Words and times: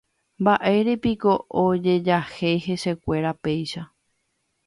Mbaʼérepiko 0.41 1.31
ojejahéi 1.63 2.63
hesekuéra 2.65 3.31
péicha. 3.43 3.81